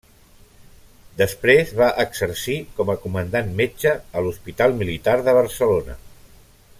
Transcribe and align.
Després 1.19 1.73
va 1.81 1.89
exercir, 2.05 2.57
com 2.79 2.91
a 2.93 2.97
comandant 3.05 3.53
metge, 3.63 3.95
a 4.21 4.25
l’Hospital 4.29 4.77
Militar 4.83 5.19
de 5.29 5.41
Barcelona. 5.43 5.99